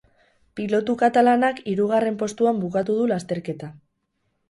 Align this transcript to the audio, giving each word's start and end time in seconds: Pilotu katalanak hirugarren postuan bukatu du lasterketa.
Pilotu 0.59 0.95
katalanak 1.01 1.63
hirugarren 1.73 2.19
postuan 2.25 2.65
bukatu 2.65 2.99
du 3.01 3.09
lasterketa. 3.15 3.75